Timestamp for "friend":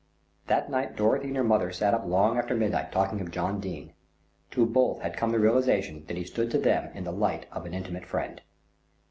8.07-8.41